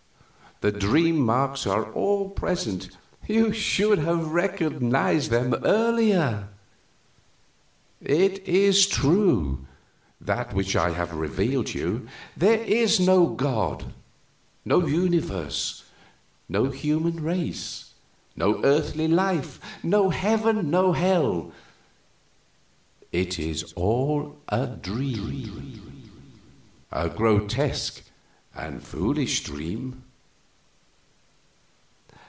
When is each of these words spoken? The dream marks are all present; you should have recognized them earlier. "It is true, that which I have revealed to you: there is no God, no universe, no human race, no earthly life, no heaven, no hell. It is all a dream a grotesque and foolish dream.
The 0.61 0.71
dream 0.71 1.17
marks 1.17 1.65
are 1.65 1.91
all 1.93 2.29
present; 2.29 2.95
you 3.27 3.51
should 3.51 3.97
have 3.97 4.27
recognized 4.31 5.31
them 5.31 5.55
earlier. 5.65 6.49
"It 7.99 8.47
is 8.47 8.85
true, 8.85 9.65
that 10.21 10.53
which 10.53 10.75
I 10.75 10.91
have 10.91 11.15
revealed 11.15 11.65
to 11.67 11.79
you: 11.79 12.07
there 12.37 12.59
is 12.63 12.99
no 12.99 13.25
God, 13.25 13.91
no 14.63 14.85
universe, 14.85 15.83
no 16.47 16.65
human 16.69 17.23
race, 17.23 17.93
no 18.35 18.63
earthly 18.63 19.07
life, 19.07 19.59
no 19.81 20.11
heaven, 20.11 20.69
no 20.69 20.91
hell. 20.93 21.51
It 23.11 23.39
is 23.39 23.73
all 23.75 24.37
a 24.47 24.67
dream 24.67 26.11
a 26.91 27.09
grotesque 27.09 28.03
and 28.53 28.83
foolish 28.83 29.43
dream. 29.43 30.03